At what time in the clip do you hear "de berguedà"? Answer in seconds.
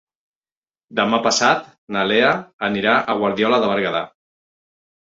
3.67-4.07